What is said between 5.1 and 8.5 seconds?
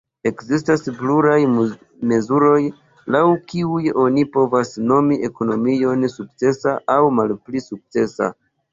ekonomion sukcesa aŭ malpli sukcesa.